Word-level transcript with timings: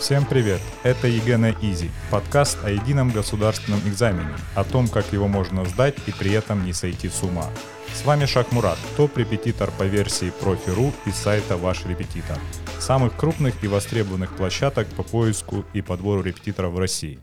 Всем 0.00 0.24
привет! 0.24 0.60
Это 0.82 1.06
ЕГЭ 1.06 1.36
на 1.36 1.50
Easy, 1.50 1.90
подкаст 2.10 2.64
о 2.64 2.70
едином 2.70 3.10
государственном 3.10 3.80
экзамене, 3.80 4.36
о 4.54 4.64
том, 4.64 4.88
как 4.88 5.12
его 5.12 5.28
можно 5.28 5.66
сдать 5.66 5.96
и 6.06 6.12
при 6.12 6.32
этом 6.32 6.64
не 6.64 6.72
сойти 6.72 7.10
с 7.10 7.22
ума. 7.22 7.46
С 7.92 8.06
вами 8.06 8.24
Шах 8.24 8.52
Мурат, 8.52 8.78
топ-репетитор 8.96 9.70
по 9.70 9.82
версии 9.82 10.32
Профи.ру 10.40 10.92
и 11.04 11.10
сайта 11.10 11.58
Ваш 11.58 11.84
Репетитор, 11.84 12.38
самых 12.78 13.14
крупных 13.16 13.62
и 13.62 13.68
востребованных 13.68 14.34
площадок 14.34 14.88
по 14.88 15.02
поиску 15.02 15.64
и 15.74 15.82
подбору 15.82 16.22
репетиторов 16.22 16.72
в 16.72 16.78
России. 16.78 17.20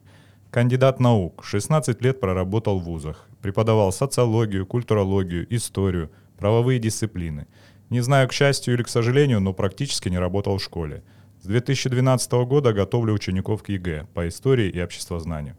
Кандидат 0.52 1.00
наук, 1.00 1.44
16 1.44 2.02
лет 2.02 2.20
проработал 2.20 2.80
в 2.80 2.84
вузах, 2.84 3.26
преподавал 3.42 3.92
социологию, 3.92 4.66
культурологию, 4.66 5.48
историю, 5.56 6.12
правовые 6.42 6.80
дисциплины. 6.80 7.48
Не 7.90 8.02
знаю, 8.02 8.28
к 8.28 8.34
счастью 8.34 8.74
или 8.74 8.84
к 8.84 8.90
сожалению, 8.90 9.40
но 9.40 9.54
практически 9.54 10.10
не 10.10 10.20
работал 10.20 10.58
в 10.58 10.64
школе– 10.64 11.04
с 11.42 11.46
2012 11.46 12.32
года 12.46 12.72
готовлю 12.72 13.16
учеников 13.16 13.64
к 13.64 13.70
ЕГЭ 13.70 14.06
по 14.14 14.28
истории 14.28 14.70
и 14.70 14.80
обществознанию. 14.80 15.56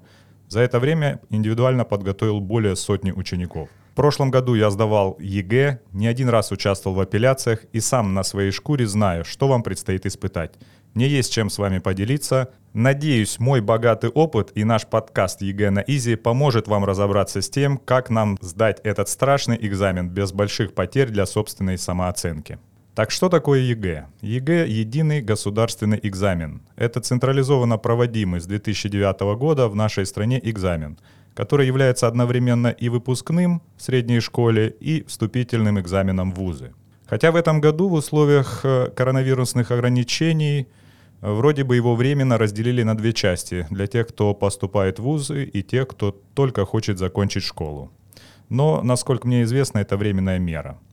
За 0.46 0.60
это 0.60 0.78
время 0.78 1.20
индивидуально 1.28 1.84
подготовил 1.84 2.40
более 2.40 2.76
сотни 2.76 3.10
учеников. 3.10 3.68
В 3.90 3.96
прошлом 3.96 4.30
году 4.30 4.54
я 4.54 4.70
сдавал 4.70 5.16
ЕГЭ, 5.18 5.80
не 5.92 6.06
один 6.06 6.28
раз 6.28 6.52
участвовал 6.52 6.96
в 6.96 7.00
апелляциях 7.00 7.64
и 7.72 7.80
сам 7.80 8.14
на 8.14 8.22
своей 8.22 8.52
шкуре 8.52 8.86
знаю, 8.86 9.24
что 9.24 9.48
вам 9.48 9.64
предстоит 9.64 10.06
испытать. 10.06 10.54
Мне 10.94 11.08
есть 11.08 11.32
чем 11.32 11.48
с 11.48 11.56
вами 11.56 11.78
поделиться. 11.78 12.50
Надеюсь, 12.74 13.38
мой 13.38 13.62
богатый 13.62 14.10
опыт 14.10 14.52
и 14.54 14.64
наш 14.64 14.86
подкаст 14.86 15.40
ЕГЭ 15.40 15.70
на 15.70 15.80
Easy 15.80 16.16
поможет 16.16 16.68
вам 16.68 16.84
разобраться 16.84 17.40
с 17.40 17.48
тем, 17.48 17.78
как 17.78 18.10
нам 18.10 18.36
сдать 18.42 18.78
этот 18.84 19.08
страшный 19.08 19.56
экзамен 19.58 20.10
без 20.10 20.32
больших 20.32 20.74
потерь 20.74 21.08
для 21.08 21.24
собственной 21.24 21.78
самооценки. 21.78 22.58
Так 22.94 23.10
что 23.10 23.30
такое 23.30 23.60
ЕГЭ? 23.60 24.06
ЕГЭ– 24.20 24.66
единый 24.68 25.22
государственный 25.22 25.98
экзамен. 26.02 26.60
Это 26.76 27.00
централизованно 27.00 27.78
проводимый 27.78 28.40
с 28.40 28.44
2009 28.44 29.38
года 29.38 29.68
в 29.68 29.74
нашей 29.74 30.04
стране 30.04 30.38
экзамен, 30.42 30.98
который 31.32 31.66
является 31.66 32.06
одновременно 32.06 32.68
и 32.68 32.90
выпускным 32.90 33.62
в 33.78 33.82
средней 33.82 34.20
школе, 34.20 34.68
и 34.78 35.04
вступительным 35.04 35.80
экзаменом 35.80 36.32
в 36.32 36.36
вузы. 36.36 36.74
Хотя 37.06 37.32
в 37.32 37.36
этом 37.36 37.62
году 37.62 37.88
в 37.88 37.94
условиях 37.94 38.60
э, 38.64 38.90
коронавирусных 38.94 39.70
ограничений 39.70 40.68
вроде 41.22 41.64
бы 41.64 41.76
его 41.76 41.94
временно 41.94 42.36
разделили 42.36 42.82
на 42.82 42.94
две 42.94 43.12
части 43.12 43.66
для 43.70 43.86
тех, 43.86 44.08
кто 44.08 44.34
поступает 44.34 44.98
в 44.98 45.04
вузы 45.04 45.44
и 45.44 45.62
тех, 45.62 45.88
кто 45.88 46.10
только 46.34 46.66
хочет 46.66 46.98
закончить 46.98 47.44
школу. 47.44 47.90
Но, 48.50 48.82
насколько 48.82 49.26
мне 49.26 49.42
известно, 49.44 49.78
это 49.78 49.96
временная 49.96 50.38
мера– 50.38 50.78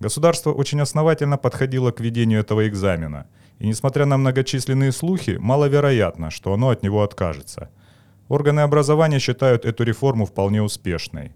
Государство 0.00 0.52
очень 0.52 0.80
основательно 0.80 1.38
подходило 1.38 1.90
к 1.90 2.00
ведению 2.00 2.40
этого 2.40 2.68
экзамена, 2.68 3.26
и 3.58 3.66
несмотря 3.66 4.04
на 4.06 4.18
многочисленные 4.18 4.92
слухи, 4.92 5.38
маловероятно, 5.40 6.30
что 6.30 6.52
оно 6.52 6.68
от 6.68 6.82
него 6.82 7.02
откажется. 7.02 7.70
Органы 8.28 8.60
образования 8.60 9.18
считают 9.18 9.64
эту 9.64 9.84
реформу 9.84 10.26
вполне 10.26 10.62
успешной. 10.62 11.32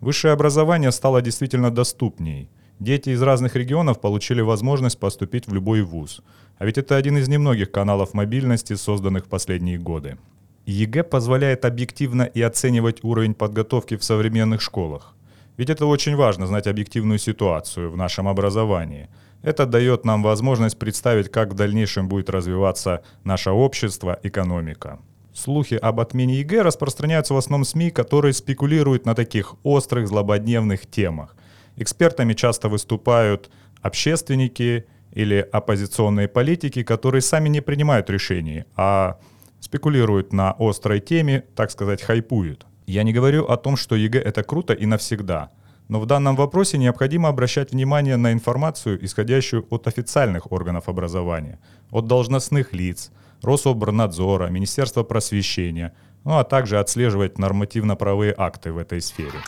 Высшее 0.00 0.34
образование 0.34 0.92
стало 0.92 1.22
действительно 1.22 1.70
доступней. 1.70 2.50
Дети 2.78 3.10
из 3.10 3.22
разных 3.22 3.56
регионов 3.56 4.00
получили 4.00 4.42
возможность 4.42 5.00
поступить 5.00 5.48
в 5.48 5.54
любой 5.54 5.80
вуз. 5.80 6.20
А 6.58 6.64
ведь 6.64 6.78
это 6.78 6.96
один 6.96 7.18
из 7.18 7.28
немногих 7.28 7.70
каналов 7.70 8.14
мобильности, 8.14 8.74
созданных 8.74 9.26
в 9.26 9.28
последние 9.28 9.78
годы. 9.78 10.16
ЕГЭ 10.64 11.04
позволяет 11.04 11.64
объективно 11.64 12.22
и 12.22 12.42
оценивать 12.42 13.04
уровень 13.04 13.34
подготовки 13.34 13.96
в 13.96 14.02
современных 14.02 14.60
школах. 14.60 15.14
Ведь 15.56 15.70
это 15.70 15.86
очень 15.86 16.16
важно, 16.16 16.46
знать 16.46 16.66
объективную 16.66 17.18
ситуацию 17.18 17.90
в 17.90 17.96
нашем 17.96 18.26
образовании. 18.26 19.08
Это 19.42 19.64
дает 19.64 20.04
нам 20.04 20.22
возможность 20.22 20.78
представить, 20.78 21.30
как 21.30 21.52
в 21.52 21.54
дальнейшем 21.54 22.08
будет 22.08 22.30
развиваться 22.30 23.02
наше 23.22 23.50
общество, 23.50 24.18
экономика. 24.22 24.98
Слухи 25.32 25.74
об 25.74 26.00
отмене 26.00 26.40
ЕГЭ 26.40 26.62
распространяются 26.62 27.34
в 27.34 27.36
основном 27.36 27.64
СМИ, 27.64 27.90
которые 27.90 28.32
спекулируют 28.32 29.04
на 29.04 29.14
таких 29.14 29.54
острых, 29.62 30.08
злободневных 30.08 30.86
темах. 30.86 31.36
Экспертами 31.76 32.32
часто 32.32 32.68
выступают 32.68 33.50
общественники 33.82 34.86
или 35.16 35.48
оппозиционные 35.52 36.28
политики, 36.28 36.82
которые 36.82 37.22
сами 37.22 37.48
не 37.48 37.62
принимают 37.62 38.10
решений, 38.10 38.64
а 38.76 39.18
спекулируют 39.60 40.34
на 40.34 40.54
острой 40.58 41.00
теме, 41.00 41.42
так 41.54 41.70
сказать, 41.70 42.02
хайпуют. 42.02 42.66
Я 42.86 43.02
не 43.02 43.14
говорю 43.14 43.46
о 43.46 43.56
том, 43.56 43.76
что 43.76 43.96
ЕГЭ 43.96 44.20
это 44.20 44.42
круто 44.42 44.74
и 44.74 44.84
навсегда. 44.84 45.50
Но 45.88 46.00
в 46.00 46.06
данном 46.06 46.36
вопросе 46.36 46.76
необходимо 46.76 47.30
обращать 47.30 47.72
внимание 47.72 48.18
на 48.18 48.32
информацию, 48.32 49.02
исходящую 49.02 49.66
от 49.70 49.86
официальных 49.86 50.52
органов 50.52 50.88
образования, 50.88 51.60
от 51.90 52.06
должностных 52.06 52.74
лиц, 52.74 53.10
Рособорнадзора, 53.42 54.48
Министерства 54.48 55.02
просвещения, 55.02 55.94
ну 56.24 56.36
а 56.36 56.44
также 56.44 56.78
отслеживать 56.78 57.38
нормативно-правовые 57.38 58.34
акты 58.36 58.70
в 58.70 58.76
этой 58.76 59.00
сфере. 59.00 59.40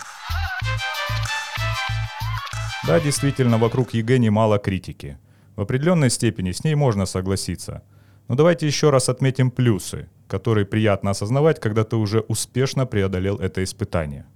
Да, 2.86 3.00
действительно, 3.00 3.58
вокруг 3.58 3.92
ЕГЭ 3.92 4.18
немало 4.18 4.58
критики. 4.58 5.18
В 5.58 5.62
определенной 5.62 6.08
степени 6.08 6.52
с 6.52 6.64
ней 6.64 6.74
можно 6.74 7.04
согласиться. 7.04 7.82
Но 8.28 8.34
давайте 8.34 8.66
еще 8.66 8.88
раз 8.88 9.10
отметим 9.10 9.50
плюсы– 9.50 10.08
который 10.28 10.64
приятно 10.64 11.10
осознавать, 11.10 11.58
когда 11.58 11.82
ты 11.82 11.96
уже 11.96 12.20
успешно 12.20 12.86
преодолел 12.86 13.38
это 13.38 13.64
испытание. 13.64 14.26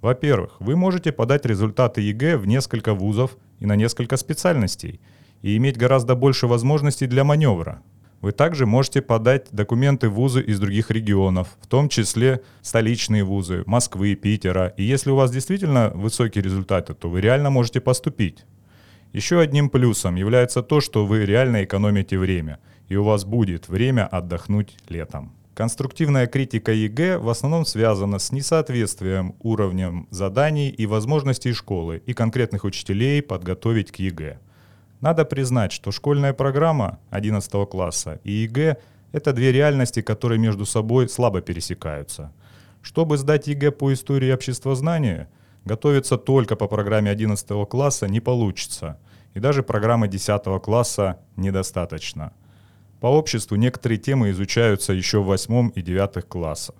Во-первых, 0.00 0.56
вы 0.60 0.76
можете 0.76 1.12
подать 1.12 1.46
результаты 1.46 2.00
ЕГЭ 2.00 2.38
в 2.38 2.46
несколько 2.46 2.94
вузов 2.94 3.36
и 3.60 3.66
на 3.66 3.76
несколько 3.76 4.16
специальностей 4.16 5.00
и 5.42 5.56
иметь 5.56 5.76
гораздо 5.76 6.14
больше 6.14 6.46
возможностей 6.46 7.06
для 7.06 7.24
маневра. 7.24 7.82
Вы 8.20 8.32
также 8.32 8.66
можете 8.66 9.00
подать 9.00 9.46
документы 9.52 10.08
в 10.08 10.14
вузы 10.14 10.42
из 10.42 10.58
других 10.58 10.90
регионов, 10.90 11.48
в 11.60 11.68
том 11.68 11.88
числе 11.88 12.42
столичные 12.62 13.22
вузы, 13.22 13.62
Москвы, 13.66 14.16
Питера. 14.16 14.74
И 14.76 14.82
если 14.82 15.10
у 15.10 15.16
вас 15.16 15.30
действительно 15.30 15.92
высокие 15.94 16.42
результаты, 16.42 16.94
то 16.94 17.08
вы 17.08 17.20
реально 17.20 17.50
можете 17.50 17.80
поступить. 17.80 18.44
Еще 19.12 19.40
одним 19.40 19.70
плюсом 19.70 20.16
является 20.16 20.62
то, 20.62 20.80
что 20.80 21.06
вы 21.06 21.24
реально 21.24 21.64
экономите 21.64 22.18
время– 22.18 22.58
и 22.88 22.96
у 22.96 23.04
вас 23.04 23.24
будет 23.24 23.68
время 23.68 24.06
отдохнуть 24.06 24.76
летом. 24.88 25.32
Конструктивная 25.54 26.26
критика 26.26 26.72
ЕГЭ 26.72 27.18
в 27.18 27.28
основном 27.28 27.66
связана 27.66 28.18
с 28.18 28.32
несоответствием 28.32 29.34
уровнем 29.40 30.06
заданий 30.10 30.70
и 30.70 30.86
возможностей 30.86 31.52
школы 31.52 32.02
и 32.06 32.14
конкретных 32.14 32.64
учителей 32.64 33.22
подготовить 33.22 33.90
к 33.90 33.96
ЕГЭ. 33.96 34.38
Надо 35.00 35.24
признать, 35.24 35.72
что 35.72 35.90
школьная 35.90 36.32
программа 36.32 36.98
11 37.10 37.68
класса 37.68 38.20
и 38.24 38.30
ЕГЭ– 38.30 38.76
это 39.12 39.32
две 39.32 39.52
реальности, 39.52 40.00
которые 40.00 40.38
между 40.38 40.64
собой 40.64 41.08
слабо 41.08 41.40
пересекаются. 41.40 42.32
Чтобы 42.82 43.18
сдать 43.18 43.48
ЕГЭ 43.48 43.72
по 43.72 43.92
истории 43.92 44.30
и 44.32 44.37
обществознанию, 44.37 45.28
готовиться 45.68 46.16
только 46.16 46.56
по 46.56 46.66
программе 46.66 47.12
11 47.12 47.68
класса 47.68 48.08
не 48.08 48.18
получится, 48.18 48.98
и 49.34 49.40
даже 49.40 49.62
программы 49.62 50.08
10 50.08 50.60
класса 50.60 51.20
недостаточно– 51.36 52.32
по 53.00 53.06
обществу 53.06 53.56
некоторые 53.56 53.98
темы 53.98 54.30
изучаются 54.30 54.92
еще 54.92 55.20
в 55.20 55.26
восьмом 55.26 55.68
и 55.68 55.82
девятых 55.82 56.26
классах. 56.26 56.74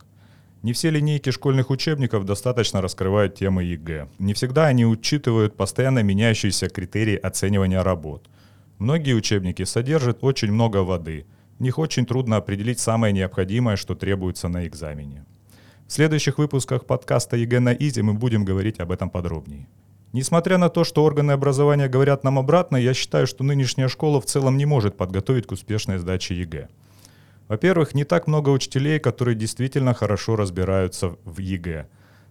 Не 0.62 0.72
все 0.72 0.90
линейки 0.90 1.30
школьных 1.30 1.70
учебников 1.70 2.24
достаточно 2.24 2.80
раскрывают 2.80 3.36
темы 3.36 3.62
ЕГЭ. 3.62 4.08
Не 4.18 4.34
всегда 4.34 4.66
они 4.66 4.84
учитывают 4.84 5.56
постоянно 5.56 6.02
меняющиеся 6.02 6.68
критерии 6.68 7.14
оценивания 7.14 7.84
работ. 7.84 8.28
Многие 8.78 9.14
учебники 9.14 9.64
содержат 9.64 10.24
очень 10.24 10.50
много 10.50 10.78
воды. 10.78 11.26
В 11.58 11.62
них 11.62 11.78
очень 11.78 12.04
трудно 12.04 12.36
определить 12.36 12.80
самое 12.80 13.12
необходимое, 13.12 13.76
что 13.76 13.94
требуется 13.94 14.48
на 14.48 14.66
экзамене. 14.66 15.24
В 15.88 15.92
следующих 15.94 16.36
выпусках 16.36 16.84
подкаста 16.84 17.38
ЕГЭ 17.38 17.60
на 17.60 17.72
Easy 17.72 18.02
мы 18.02 18.12
будем 18.12 18.44
говорить 18.44 18.78
об 18.78 18.92
этом 18.92 19.08
подробнее. 19.08 19.66
Несмотря 20.12 20.58
на 20.58 20.68
то, 20.68 20.84
что 20.84 21.02
органы 21.02 21.32
образования 21.32 21.88
говорят 21.88 22.24
нам 22.24 22.38
обратное, 22.38 22.76
я 22.76 22.92
считаю, 22.92 23.26
что 23.26 23.42
нынешняя 23.42 23.88
школа 23.88 24.20
в 24.20 24.26
целом 24.26 24.58
не 24.58 24.66
может 24.66 24.98
подготовить 24.98 25.46
к 25.46 25.52
успешной 25.52 25.96
сдаче 25.96 26.34
ЕГЭ. 26.34 26.68
Во-первых, 27.48 27.94
не 27.94 28.04
так 28.04 28.26
много 28.26 28.50
учителей, 28.50 28.98
которые 28.98 29.34
действительно 29.34 29.94
хорошо 29.94 30.36
разбираются 30.36 31.16
в 31.24 31.38
ЕГЭ. 31.38 31.86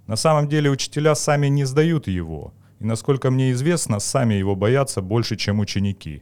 На 0.06 0.18
самом 0.18 0.48
деле 0.48 0.70
учителя 0.70 1.16
сами 1.16 1.48
не 1.48 1.66
сдают 1.66 2.08
его. 2.08 2.54
И 2.80 2.86
насколько 2.86 3.32
мне 3.32 3.52
известно, 3.54 4.00
сами 4.00 4.36
его 4.36 4.56
боятся 4.56 5.02
больше, 5.02 5.36
чем 5.36 5.60
ученики. 5.60 6.22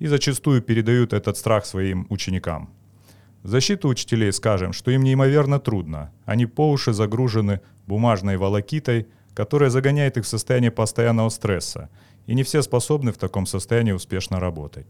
И 0.00 0.08
зачастую 0.08 0.60
передают 0.62 1.12
этот 1.12 1.36
страх 1.36 1.64
своим 1.64 2.06
ученикам. 2.10 2.70
Защиту 3.42 3.88
учителей 3.88 4.32
скажем, 4.32 4.72
что 4.72 4.90
им 4.90 5.02
неимоверно 5.02 5.58
трудно. 5.58 6.12
Они 6.24 6.46
по 6.46 6.70
уши 6.70 6.92
загружены 6.92 7.60
бумажной 7.86 8.36
волокитой– 8.36 9.06
которая 9.34 9.70
загоняет 9.70 10.16
их 10.16 10.24
в 10.24 10.28
состояние 10.28 10.70
постоянного 10.70 11.30
стресса, 11.30 11.88
и 12.26 12.34
не 12.34 12.42
все 12.42 12.62
способны 12.62 13.12
в 13.12 13.18
таком 13.18 13.46
состоянии 13.46 13.92
успешно 13.92 14.40
работать. 14.40 14.86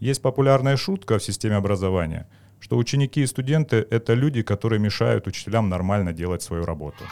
Есть 0.00 0.22
популярная 0.22 0.76
шутка 0.76 1.18
в 1.18 1.24
системе 1.24 1.56
образования, 1.56 2.26
что 2.60 2.76
ученики 2.76 3.22
и 3.22 3.26
студенты– 3.26 3.86
это 3.90 4.14
люди, 4.14 4.42
которые 4.42 4.80
мешают 4.80 5.26
учителям 5.26 5.68
нормально 5.68 6.12
делать 6.12 6.42
свою 6.42 6.64
работу. 6.64 7.04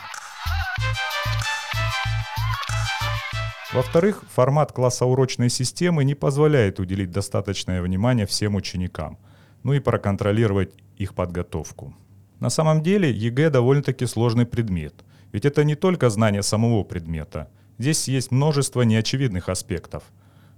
Во-вторых, 3.72 4.24
формат 4.34 4.72
классоурочной 4.72 5.48
системы 5.48 6.04
не 6.04 6.14
позволяет 6.14 6.78
уделить 6.78 7.10
достаточное 7.10 7.80
внимание 7.80 8.26
всем 8.26 8.54
ученикам, 8.54 9.18
ну 9.62 9.72
и 9.72 9.80
проконтролировать 9.80 10.74
их 10.96 11.14
подготовку. 11.14 11.94
На 12.40 12.50
самом 12.50 12.82
деле 12.82 13.10
ЕГЭ 13.10 13.50
довольно-таки 13.50 14.06
сложный 14.06 14.46
предмет, 14.46 14.94
ведь 15.32 15.44
это 15.44 15.64
не 15.64 15.74
только 15.74 16.10
знание 16.10 16.42
самого 16.42 16.84
предмета. 16.84 17.48
Здесь 17.78 18.08
есть 18.08 18.30
множество 18.30 18.82
неочевидных 18.82 19.48
аспектов. 19.48 20.02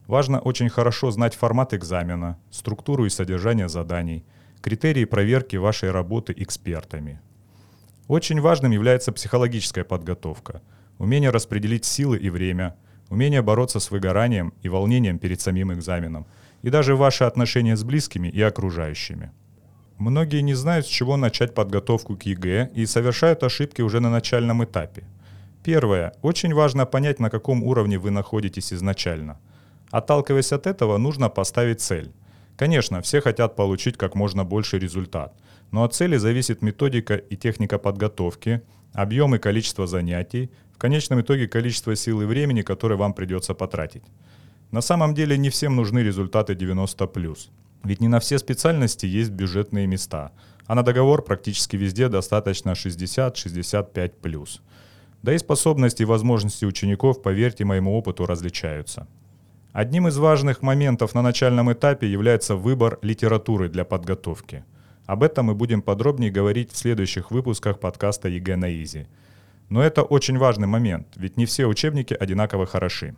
Важно 0.07 0.41
очень 0.41 0.69
хорошо 0.69 1.11
знать 1.11 1.35
формат 1.35 1.75
экзамена, 1.75 2.39
структуру 2.51 3.07
и 3.07 3.11
содержание 3.11 3.69
заданий, 3.69 4.25
критерии 4.61 5.05
проверки 5.05 5.57
вашей 5.57 5.91
работы 5.91 6.35
экспертами. 6.37 7.21
Очень 8.09 8.41
важным 8.41 8.73
является 8.73 9.13
психологическая 9.13 9.85
подготовка, 9.85 10.61
умение 10.99 11.31
распределить 11.31 11.85
силы 11.85 12.19
и 12.19 12.31
время– 12.31 12.77
умение 13.11 13.43
бороться 13.43 13.81
с 13.81 13.91
выгоранием 13.91 14.53
и 14.63 14.69
волнением 14.69 15.19
перед 15.19 15.41
самим 15.41 15.73
экзаменом, 15.73 16.27
и 16.65 16.71
даже 16.71 16.97
ваши 16.97 17.25
отношения 17.25 17.77
с 17.77 17.85
близкими 17.85 18.29
и 18.29 18.41
окружающими. 18.41 19.31
Многие 19.99 20.43
не 20.43 20.55
знают, 20.55 20.87
с 20.87 20.89
чего 20.89 21.17
начать 21.17 21.55
подготовку 21.55 22.17
к 22.17 22.23
ЕГЭ 22.23 22.71
и 22.75 22.87
совершают 22.87 23.43
ошибки 23.43 23.83
уже 23.83 24.01
на 24.01 24.11
начальном 24.11 24.65
этапе. 24.65 25.05
Первое. 25.63 26.13
Очень 26.23 26.55
важно 26.55 26.87
понять, 26.87 27.21
на 27.21 27.29
каком 27.29 27.63
уровне 27.63 27.99
вы 27.99 28.11
находитесь 28.11 28.73
изначально. 28.73 29.39
Отталкиваясь 29.91 30.53
от 30.53 30.67
этого, 30.67 30.97
нужно 30.99 31.29
поставить 31.29 31.83
цель. 31.83 32.11
Конечно, 32.57 33.01
все 33.03 33.21
хотят 33.21 33.57
получить 33.57 33.99
как 33.99 34.15
можно 34.15 34.45
больший 34.45 34.79
результат, 34.79 35.35
но 35.71 35.85
от 35.85 35.95
цели 35.95 36.17
зависит 36.17 36.63
методика 36.63 37.15
и 37.17 37.37
техника 37.37 37.79
подготовки, 37.79 38.63
объем 38.95 39.35
и 39.35 39.39
количество 39.39 39.87
занятий, 39.87 40.51
в 40.73 40.79
конечном 40.79 41.21
итоге 41.21 41.47
количество 41.47 41.95
сил 41.95 42.23
и 42.23 42.25
времени, 42.25 42.63
которое 42.63 42.97
вам 42.97 43.13
придется 43.13 43.55
потратить. 43.55 44.05
На 44.75 44.81
самом 44.81 45.15
деле 45.15 45.39
не 45.39 45.51
всем 45.51 45.77
нужны 45.77 46.01
результаты 46.01 46.55
90+. 46.55 47.39
Ведь 47.85 48.01
не 48.01 48.09
на 48.09 48.19
все 48.19 48.39
специальности 48.39 49.07
есть 49.07 49.31
бюджетные 49.31 49.87
места, 49.87 50.33
а 50.67 50.75
на 50.75 50.83
договор 50.83 51.23
практически 51.23 51.77
везде 51.77 52.09
достаточно 52.09 52.71
60-65+. 52.71 54.61
Да 55.23 55.33
и 55.33 55.39
способности 55.39 56.03
и 56.03 56.05
возможности 56.05 56.65
учеников, 56.65 57.23
поверьте 57.23 57.65
моему 57.65 57.97
опыту, 57.97 58.27
различаются. 58.27 59.07
Одним 59.73 60.09
из 60.09 60.17
важных 60.17 60.61
моментов 60.61 61.15
на 61.15 61.23
начальном 61.23 61.73
этапе 61.73 62.11
является 62.11 62.57
выбор 62.57 62.99
литературы 63.01 63.69
для 63.69 63.85
подготовки. 63.85 64.65
Об 65.07 65.23
этом 65.23 65.47
мы 65.47 65.55
будем 65.55 65.83
подробнее 65.83 66.33
говорить 66.33 66.73
в 66.73 66.77
следующих 66.77 67.31
выпусках 67.31 67.79
подкаста 67.79 68.29
ЕГЭ 68.29 68.57
на 68.57 68.83
easy– 68.83 69.07
но 69.69 69.83
это 69.83 70.03
очень 70.03 70.39
важный 70.39 70.67
момент, 70.67 71.09
ведь 71.17 71.37
не 71.37 71.47
все 71.47 71.67
учебники 71.67 72.15
одинаково 72.15 72.67
хороши. 72.67 73.17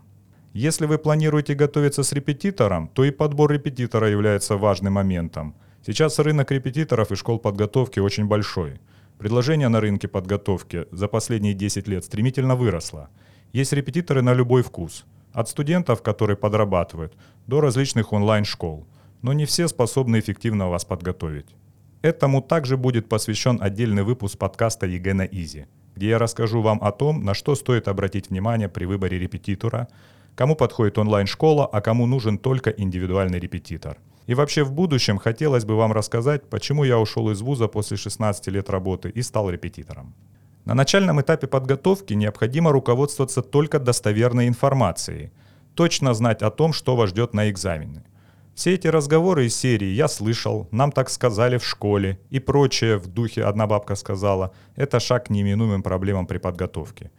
Если 0.57 0.87
вы 0.87 0.97
планируете 0.97 1.55
готовиться 1.55 2.03
с 2.03 2.13
репетитором, 2.15 2.89
то 2.89 3.05
и 3.05 3.11
подбор 3.11 3.53
репетитора 3.53 4.09
является 4.09 4.57
важным 4.57 4.95
моментом. 4.95 5.55
Сейчас 5.85 6.19
рынок 6.19 6.51
репетиторов 6.51 7.13
и 7.13 7.15
школ 7.15 7.39
подготовки 7.39 8.01
очень 8.01 8.25
большой. 8.25 8.81
Предложение 9.19 9.69
на 9.69 9.81
рынке 9.81 10.09
подготовки 10.09 10.87
за 10.91 11.09
последние 11.09 11.53
10 11.53 11.89
лет 11.89 12.05
стремительно 12.05 12.57
выросло. 12.57 13.11
Есть 13.53 13.75
репетиторы 13.75 14.23
на 14.23 14.33
любой 14.33 14.63
вкус. 14.63 15.05
От 15.35 15.51
студентов, 15.51 16.01
которые 16.01 16.39
подрабатывают, 16.39 17.13
до 17.47 17.61
различных 17.61 18.15
онлайн-школ. 18.15 18.87
Но 19.21 19.35
не 19.35 19.45
все 19.45 19.69
способны 19.69 20.21
эффективно 20.21 20.71
вас 20.71 20.87
подготовить. 20.87 21.55
Этому 22.01 22.41
также 22.41 22.79
будет 22.79 23.11
посвящен 23.11 23.59
отдельный 23.61 24.05
выпуск 24.05 24.39
подкаста 24.39 24.87
ЕГЭ 24.87 25.13
на 25.13 25.27
easy 25.27 25.67
где 25.97 26.11
я 26.11 26.19
расскажу 26.19 26.61
вам 26.61 26.79
о 26.83 26.93
том, 26.93 27.25
на 27.25 27.35
что 27.35 27.55
стоит 27.55 27.89
обратить 27.89 28.29
внимание 28.29 28.69
при 28.69 28.85
выборе 28.85 29.19
репетитора, 29.19 29.89
кому 30.37 30.55
подходит 30.55 30.99
онлайн-школа, 30.99 31.67
а 31.67 31.81
кому 31.81 32.07
нужен 32.07 32.39
только 32.39 32.71
индивидуальный 32.71 33.41
репетитор. 33.41 33.99
И 34.29 34.35
вообще 34.35 34.63
в 34.63 34.73
будущем 34.73 35.19
хотелось 35.19 35.65
бы 35.65 35.75
вам 35.77 35.93
рассказать, 35.93 36.49
почему 36.49 36.85
я 36.85 36.99
ушел 36.99 37.31
из 37.31 37.41
вуза 37.41 37.67
после 37.67 37.97
16 37.97 38.47
лет 38.49 38.71
работы 38.71 39.09
и 39.09 39.23
стал 39.23 39.51
репетитором. 39.51 40.15
На 40.65 40.75
начальном 40.75 41.21
этапе 41.21 41.47
подготовки 41.47 42.15
необходимо 42.15 42.73
руководствоваться 42.73 43.43
только 43.43 43.79
достоверной 43.79 44.47
информацией, 44.47 45.31
точно 45.75 46.15
знать 46.15 46.43
о 46.43 46.51
том, 46.51 46.73
что 46.73 46.97
вас 46.97 47.11
ждет 47.11 47.35
на 47.35 47.51
экзамене– 47.51 48.05
все 48.57 48.73
эти 48.73 48.89
разговоры 48.89 49.45
из 49.45 49.55
серии 49.55 49.89
«я 49.89 50.09
слышал», 50.09 50.67
«нам 50.71 50.91
так 50.91 51.11
сказали 51.11 51.59
в 51.59 51.65
школе» 51.67 52.19
и 52.31 52.41
прочее 52.41 52.97
в 52.97 53.07
духе 53.07 53.45
«одна 53.45 53.67
бабка 53.67 53.97
сказала»— 53.97 54.51
это 54.77 54.99
шаг 54.99 55.27
к 55.27 55.31
неименуемым 55.31 55.83
проблемам 55.83 56.27
при 56.27 56.39
подготовке. 56.39 57.11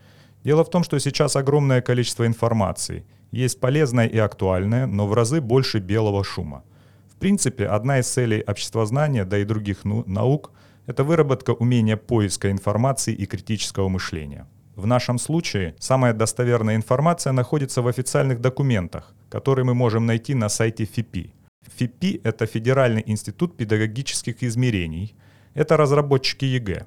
Дело 0.44 0.64
в 0.64 0.70
том, 0.70 0.84
что 0.84 1.00
сейчас 1.00 1.36
огромное 1.36 1.82
количество 1.82 2.26
информации. 2.26 3.06
Есть 3.32 3.60
полезное 3.60 4.08
и 4.08 4.18
актуальное, 4.18 4.88
но 4.88 5.08
в 5.08 5.14
разы 5.14 5.42
больше 5.42 5.80
белого 5.80 6.24
шума. 6.24 6.64
В 7.08 7.20
принципе, 7.20 7.66
одна 7.66 8.00
из 8.00 8.08
целей 8.08 8.44
обществознания, 8.48 9.26
да 9.26 9.40
и 9.40 9.46
других 9.46 9.86
ну, 9.86 10.04
наук— 10.08 10.52
это 10.86 11.04
выработка 11.04 11.52
умения 11.52 11.98
поиска 11.98 12.50
информации 12.50 13.14
и 13.14 13.26
критического 13.26 13.90
мышления. 13.90 14.48
В 14.76 14.86
нашем 14.86 15.18
случае 15.18 15.74
самая 15.80 16.14
достоверная 16.14 16.76
информация 16.76 17.34
находится 17.34 17.82
в 17.82 17.88
официальных 17.88 18.40
документах, 18.40 19.14
которые 19.30 19.66
мы 19.66 19.74
можем 19.74 20.06
найти 20.06 20.36
на 20.36 20.50
сайте 20.50 20.86
ФИПИ. 20.86 21.34
ФИПИ– 21.78 22.22
это 22.24 22.46
Федеральный 22.46 23.04
институт 23.06 23.58
педагогических 23.58 24.44
измерений. 24.44 25.16
Это 25.56 25.78
разработчики 25.78 26.46
ЕГЭ. 26.46 26.86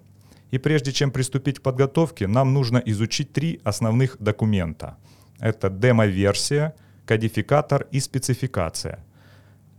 И 0.51 0.59
прежде 0.59 0.93
чем 0.93 1.11
приступить 1.11 1.59
к 1.59 1.63
подготовке, 1.63 2.27
нам 2.27 2.53
нужно 2.53 2.83
изучить 2.87 3.33
три 3.33 3.61
основных 3.65 4.17
документа. 4.19 4.97
Это 5.39 5.71
демо-версия, 5.71 6.75
кодификатор 7.07 7.87
и 7.93 8.01
спецификация. 8.01 8.99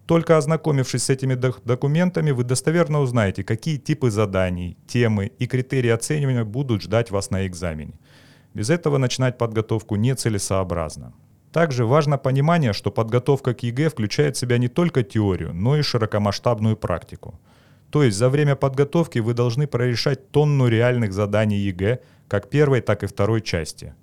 Только 0.06 0.38
ознакомившись 0.38 1.04
с 1.04 1.10
этими 1.10 1.36
документами, 1.36 2.32
вы 2.32 2.44
достоверно 2.44 3.00
узнаете, 3.00 3.44
какие 3.44 3.78
типы 3.78 4.12
заданий, 4.12 4.78
темы 4.88 5.32
и 5.40 5.48
критерии 5.48 5.90
оценивания 5.90 6.44
будут 6.44 6.82
ждать 6.82 7.12
вас 7.12 7.32
на 7.32 7.48
экзамене. 7.48 7.94
Без 8.54 8.70
этого 8.70 8.98
начинать 8.98 9.38
подготовку 9.38 9.96
нецелесообразно. 9.96 11.14
Также 11.52 11.86
важно 11.86 12.18
понимание, 12.18 12.74
что 12.74 12.92
подготовка 12.92 13.54
к 13.54 13.64
ЕГЭ 13.64 13.90
включает 13.90 14.36
в 14.36 14.40
себя 14.40 14.58
не 14.58 14.68
только 14.68 15.04
теорию, 15.04 15.54
но 15.54 15.78
и 15.78 15.82
широкомасштабную 15.82 16.76
практику. 16.76 17.40
То 17.92 18.04
есть 18.04 18.18
за 18.18 18.30
время 18.30 18.56
подготовки 18.56 19.20
вы 19.20 19.34
должны 19.34 19.68
прорешать 19.68 20.32
тонну 20.32 20.68
реальных 20.68 21.12
заданий 21.14 21.58
ЕГЭ, 21.58 22.00
как 22.28 22.50
первой, 22.50 22.82
так 22.82 23.04
и 23.04 23.08
второй 23.08 23.42
части. 23.42 23.94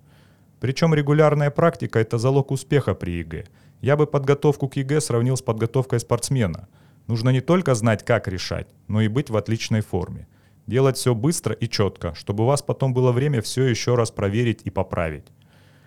Причем 0.61 0.95
регулярная 0.95 1.51
практика– 1.51 1.99
это 2.01 2.19
залог 2.19 2.51
успеха 2.51 2.95
при 2.95 3.13
ЕГЭ. 3.13 3.45
Я 3.81 3.97
бы 3.97 4.07
подготовку 4.07 4.69
к 4.69 4.77
ЕГЭ 4.77 5.01
сравнил 5.01 5.37
с 5.37 5.43
подготовкой 5.43 6.01
спортсмена. 6.01 6.69
Нужно 7.07 7.31
не 7.31 7.41
только 7.41 7.75
знать, 7.75 8.05
как 8.05 8.29
решать, 8.29 8.69
но 8.89 9.01
и 9.01 9.09
быть 9.09 9.31
в 9.31 9.37
отличной 9.37 9.81
форме. 9.81 10.27
Делать 10.67 10.99
все 10.99 11.15
быстро 11.15 11.55
и 11.55 11.67
четко, 11.67 12.15
чтобы 12.15 12.45
у 12.45 12.47
вас 12.47 12.61
потом 12.61 12.93
было 12.93 13.11
время 13.13 13.41
все 13.41 13.65
еще 13.65 13.95
раз 13.95 14.11
проверить 14.11 14.61
и 14.65 14.71
поправить. 14.71 15.25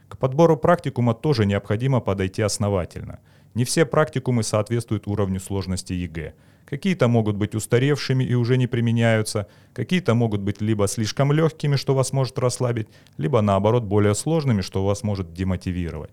К 0.08 0.18
подбору 0.18 0.58
практикума 0.58 1.14
тоже 1.14 1.46
необходимо 1.46 2.00
подойти 2.00 2.42
основательно. 2.42 3.20
Не 3.54 3.64
все 3.64 3.86
практикумы 3.86 4.42
соответствуют 4.42 5.08
уровню 5.08 5.40
сложности 5.40 5.94
ЕГЭ. 5.94 6.34
Какие-то 6.72 7.10
могут 7.10 7.36
быть 7.36 7.54
устаревшими 7.54 8.24
и 8.24 8.34
уже 8.34 8.56
не 8.56 8.66
применяются, 8.66 9.48
какие-то 9.74 10.16
могут 10.16 10.40
быть 10.40 10.62
либо 10.62 10.88
слишком 10.88 11.34
легкими, 11.34 11.76
что 11.76 11.94
вас 11.94 12.14
может 12.14 12.40
расслабить, 12.40 12.88
либо 13.18 13.42
наоборот 13.42 13.84
более 13.84 14.16
сложными, 14.16 14.62
что 14.62 14.86
вас 14.86 15.04
может 15.04 15.34
демотивировать. 15.34 16.12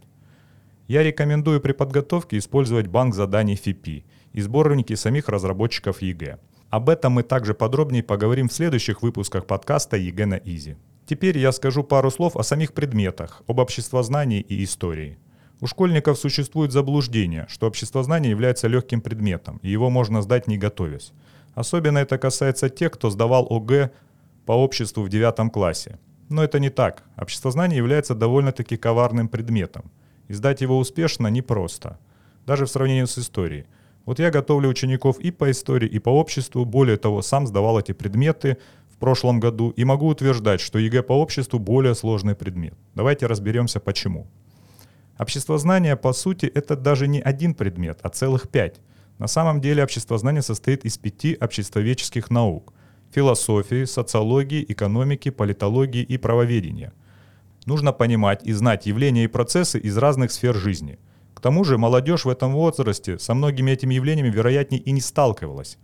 Я 0.88 1.04
рекомендую 1.04 1.60
при 1.60 1.70
подготовке 1.70 2.38
использовать 2.38 2.88
банк 2.88 3.14
заданий 3.14 3.54
ФИПИ 3.54 4.04
и 4.32 4.40
сборники 4.40 4.96
самих 4.96 5.28
разработчиков 5.28 6.02
ЕГЭ. 6.02 6.40
Об 6.70 6.88
этом 6.88 7.12
мы 7.12 7.22
также 7.22 7.54
подробнее 7.54 8.02
поговорим 8.02 8.48
в 8.48 8.52
следующих 8.52 9.02
выпусках 9.02 9.46
подкаста 9.46 9.96
ЕГЭ 9.96 10.26
на 10.26 10.38
easy. 10.38 10.76
Теперь 11.06 11.38
я 11.38 11.52
скажу 11.52 11.84
пару 11.84 12.10
слов 12.10 12.36
о 12.36 12.42
самих 12.42 12.72
предметах, 12.72 13.44
об 13.46 13.60
обществознании 13.60 14.40
и 14.40 14.64
истории. 14.64 15.18
У 15.60 15.66
школьников 15.66 16.18
существует 16.18 16.72
заблуждение, 16.72 17.46
что 17.48 17.66
обществознание 17.66 18.30
является 18.30 18.68
легким 18.68 19.00
предметом, 19.00 19.58
и 19.62 19.70
его 19.70 19.90
можно 19.90 20.22
сдать 20.22 20.46
не 20.46 20.58
готовясь. 20.58 21.12
Особенно 21.54 21.98
это 21.98 22.18
касается 22.18 22.68
тех, 22.68 22.92
кто 22.92 23.10
сдавал 23.10 23.46
ОГЭ 23.50 23.90
по 24.46 24.52
обществу 24.52 25.02
в 25.02 25.08
девятом 25.08 25.50
классе. 25.50 25.98
Но 26.28 26.44
это 26.44 26.60
не 26.60 26.70
так. 26.70 27.02
Обществознание 27.16 27.78
является 27.78 28.14
довольно-таки 28.14 28.76
коварным 28.76 29.28
предметом. 29.28 29.90
И 30.28 30.34
сдать 30.34 30.60
его 30.60 30.78
успешно 30.78 31.28
непросто. 31.28 31.98
Даже 32.46 32.66
в 32.66 32.70
сравнении 32.70 33.06
с 33.06 33.18
историей. 33.18 33.64
Вот 34.04 34.18
я 34.20 34.30
готовлю 34.30 34.68
учеников 34.68 35.18
и 35.18 35.30
по 35.30 35.50
истории, 35.50 35.88
и 35.88 35.98
по 35.98 36.10
обществу. 36.10 36.64
Более 36.64 36.96
того, 36.96 37.22
сам 37.22 37.46
сдавал 37.46 37.78
эти 37.80 37.92
предметы, 37.92 38.58
прошлом 38.98 39.40
году 39.40 39.70
и 39.70 39.84
могу 39.84 40.08
утверждать, 40.08 40.60
что 40.60 40.78
ЕГЭ 40.78 41.02
по 41.02 41.12
обществу 41.12 41.58
более 41.58 41.94
сложный 41.94 42.34
предмет. 42.34 42.74
Давайте 42.94 43.26
разберемся 43.26 43.80
почему. 43.80 44.26
Обществознание, 45.18 45.96
по 45.96 46.12
сути, 46.12 46.46
это 46.46 46.76
даже 46.76 47.08
не 47.08 47.20
один 47.20 47.54
предмет, 47.54 47.98
а 48.02 48.08
целых 48.08 48.48
пять. 48.48 48.80
На 49.18 49.26
самом 49.26 49.60
деле 49.60 49.82
обществознание 49.82 50.42
состоит 50.42 50.84
из 50.84 50.96
пяти 50.96 51.34
обществоведческих 51.34 52.30
наук– 52.30 52.72
философии, 53.10 53.84
социологии, 53.84 54.64
экономики, 54.68 55.30
политологии 55.30 56.02
и 56.02 56.18
правоведения. 56.18 56.92
Нужно 57.66 57.92
понимать 57.92 58.44
и 58.44 58.52
знать 58.52 58.86
явления 58.86 59.24
и 59.24 59.28
процессы 59.28 59.80
из 59.80 59.96
разных 59.98 60.30
сфер 60.30 60.54
жизни. 60.54 61.00
К 61.34 61.40
тому 61.40 61.64
же 61.64 61.78
молодежь 61.78 62.24
в 62.24 62.28
этом 62.28 62.52
возрасте 62.52 63.18
со 63.18 63.34
многими 63.34 63.72
этими 63.72 63.94
явлениями, 63.94 64.30
вероятнее, 64.30 64.80
и 64.80 64.92
не 64.92 65.00
сталкивалась. 65.00 65.78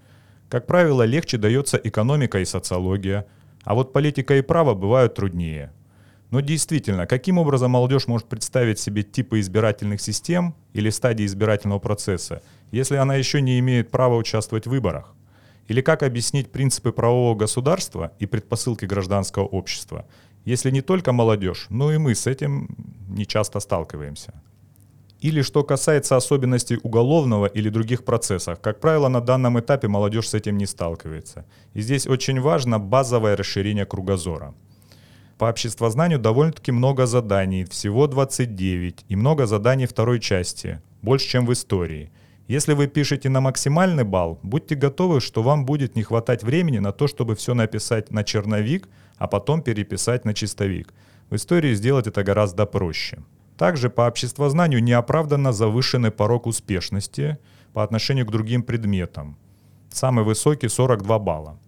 Как 0.48 0.66
правило, 0.66 1.02
легче 1.02 1.38
дается 1.38 1.76
экономика 1.76 2.38
и 2.38 2.44
социология, 2.44 3.26
а 3.64 3.74
вот 3.74 3.92
политика 3.92 4.36
и 4.36 4.42
право 4.42 4.74
бывают 4.74 5.14
труднее. 5.14 5.72
Но 6.34 6.40
действительно, 6.40 7.06
каким 7.06 7.38
образом 7.38 7.70
молодежь 7.70 8.08
может 8.08 8.26
представить 8.26 8.80
себе 8.80 9.04
типы 9.04 9.38
избирательных 9.38 10.00
систем 10.00 10.56
или 10.72 10.90
стадии 10.90 11.26
избирательного 11.26 11.78
процесса, 11.78 12.42
если 12.72 12.96
она 12.96 13.14
еще 13.14 13.40
не 13.40 13.60
имеет 13.60 13.92
права 13.92 14.16
участвовать 14.16 14.66
в 14.66 14.70
выборах? 14.70 15.14
Или 15.68 15.80
как 15.80 16.02
объяснить 16.02 16.50
принципы 16.50 16.90
правового 16.90 17.36
государства 17.36 18.10
и 18.18 18.26
предпосылки 18.26 18.84
гражданского 18.84 19.44
общества, 19.44 20.06
если 20.44 20.72
не 20.72 20.80
только 20.80 21.12
молодежь, 21.12 21.66
но 21.70 21.92
и 21.92 21.98
мы 21.98 22.16
с 22.16 22.26
этим 22.26 22.68
не 23.08 23.26
часто 23.26 23.60
сталкиваемся? 23.60 24.32
Или 25.20 25.42
что 25.42 25.62
касается 25.62 26.16
особенностей 26.16 26.80
уголовного 26.82 27.46
или 27.46 27.68
других 27.68 28.04
процессов, 28.04 28.58
как 28.60 28.80
правило, 28.80 29.06
на 29.06 29.20
данном 29.20 29.60
этапе 29.60 29.86
молодежь 29.86 30.30
с 30.30 30.34
этим 30.34 30.58
не 30.58 30.66
сталкивается. 30.66 31.44
И 31.74 31.80
здесь 31.80 32.08
очень 32.08 32.40
важно 32.40 32.80
базовое 32.80 33.36
расширение 33.36 33.86
кругозора. 33.86 34.52
По 35.38 35.46
обществознанию 35.46 36.18
довольно-таки 36.18 36.72
много 36.72 37.06
заданий, 37.06 37.64
всего 37.64 38.06
29, 38.06 39.04
и 39.08 39.16
много 39.16 39.46
заданий 39.46 39.86
второй 39.86 40.20
части, 40.20 40.80
больше, 41.02 41.28
чем 41.28 41.46
в 41.46 41.52
истории– 41.52 42.10
если 42.48 42.74
вы 42.74 42.88
пишете 42.88 43.30
на 43.30 43.40
максимальный 43.40 44.04
балл, 44.04 44.38
будьте 44.42 44.74
готовы, 44.74 45.22
что 45.22 45.42
вам 45.42 45.64
будет 45.64 45.96
не 45.96 46.02
хватать 46.02 46.42
времени 46.42 46.78
на 46.78 46.92
то, 46.92 47.06
чтобы 47.06 47.34
все 47.36 47.54
написать 47.54 48.10
на 48.10 48.22
черновик, 48.22 48.88
а 49.16 49.26
потом 49.28 49.62
переписать 49.62 50.26
на 50.26 50.34
чистовик. 50.34 50.92
В 51.30 51.36
истории 51.36 51.72
сделать 51.74 52.06
это 52.06 52.22
гораздо 52.22 52.66
проще. 52.66 53.22
Также 53.56 53.88
по 53.88 54.06
обществознанию 54.06 54.82
неоправданно 54.82 55.52
завышенный 55.52 56.10
порог 56.10 56.46
успешности 56.46 57.38
по 57.72 57.82
отношению 57.82 58.26
к 58.26 58.30
другим 58.30 58.62
предметам. 58.62 59.38
Самый 59.90 60.24
высокий 60.24 60.68
42 60.68 61.18
балла. 61.18 61.58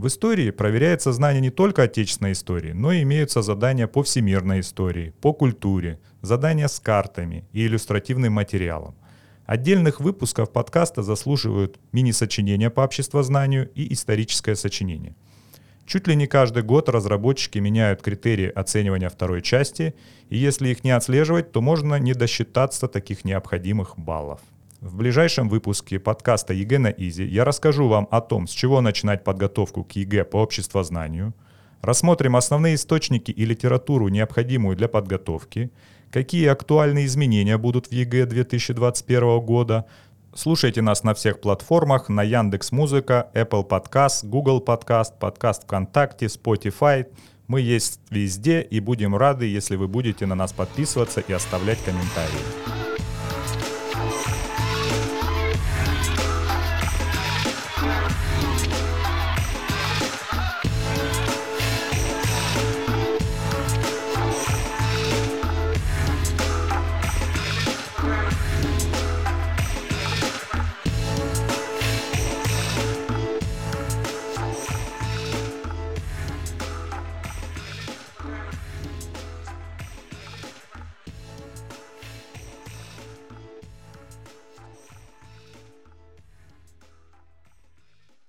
В 0.00 0.06
истории 0.06 0.50
проверяется 0.50 1.12
знание 1.12 1.42
не 1.42 1.50
только 1.50 1.82
отечественной 1.82 2.32
истории, 2.32 2.72
но 2.72 2.90
и 2.90 3.02
имеются 3.02 3.42
задания 3.42 3.86
по 3.86 4.02
всемирной 4.02 4.60
истории, 4.60 5.12
по 5.20 5.34
культуре, 5.34 5.98
задания 6.22 6.68
с 6.68 6.80
картами 6.80 7.44
и 7.52 7.66
иллюстративным 7.66 8.32
материалом. 8.32 8.94
Отдельных 9.44 10.00
выпусков 10.00 10.52
подкаста 10.52 11.02
заслуживают 11.02 11.78
мини-сочинения 11.92 12.70
по 12.70 12.80
обществознанию 12.80 13.70
и 13.74 13.92
историческое 13.92 14.56
сочинение. 14.56 15.16
Чуть 15.84 16.08
ли 16.08 16.16
не 16.16 16.26
каждый 16.26 16.62
год 16.62 16.88
разработчики 16.88 17.58
меняют 17.58 18.00
критерии 18.00 18.48
оценивания 18.48 19.10
второй 19.10 19.42
части, 19.42 19.94
и 20.30 20.38
если 20.38 20.70
их 20.70 20.82
не 20.82 20.92
отслеживать, 20.92 21.52
то 21.52 21.60
можно 21.60 21.96
не 21.96 22.14
досчитаться 22.14 22.88
таких 22.88 23.26
необходимых 23.26 23.98
баллов. 23.98 24.40
В 24.80 24.96
ближайшем 24.96 25.50
выпуске 25.50 25.98
подкаста 25.98 26.54
ЕГЭ 26.54 26.78
на 26.78 26.86
easy 26.86 27.22
я 27.24 27.44
расскажу 27.44 27.86
вам 27.86 28.08
о 28.10 28.22
том, 28.22 28.46
с 28.46 28.50
чего 28.50 28.80
начинать 28.80 29.22
подготовку 29.24 29.84
к 29.84 29.92
ЕГЭ 29.92 30.24
по 30.24 30.38
обществознанию, 30.38 31.34
рассмотрим 31.82 32.34
основные 32.34 32.76
источники 32.76 33.30
и 33.30 33.44
литературу, 33.44 34.08
необходимую 34.08 34.78
для 34.78 34.88
подготовки, 34.88 35.70
какие 36.10 36.46
актуальные 36.46 37.04
изменения 37.04 37.58
будут 37.58 37.88
в 37.88 37.92
ЕГЭ 37.92 38.24
2021 38.24 39.40
года. 39.40 39.84
Слушайте 40.34 40.80
нас 40.80 41.04
на 41.04 41.12
всех 41.12 41.42
платформах, 41.42 42.08
на 42.08 42.22
Яндекс 42.22 42.72
Музыка, 42.72 43.30
Apple 43.34 43.68
Podcast, 43.68 44.26
Google 44.26 44.64
Podcast, 44.66 45.12
подкаст 45.20 45.64
ВКонтакте, 45.64 46.24
Spotify. 46.24 47.06
Мы 47.48 47.60
есть 47.60 48.00
везде 48.08 48.62
и 48.62 48.80
будем 48.80 49.14
рады, 49.14 49.44
если 49.44 49.76
вы 49.76 49.88
будете 49.88 50.24
на 50.24 50.36
нас 50.36 50.54
подписываться 50.54 51.20
и 51.20 51.34
оставлять 51.34 51.84
комментарии. 51.84 52.89